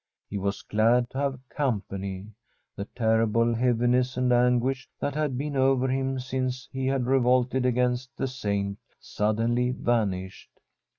[0.27, 2.31] He was glad to have company.
[2.75, 8.17] The terrible heaviness and anguish that had been over him since he had revolted against
[8.17, 10.59] the Saint sud denly vanished.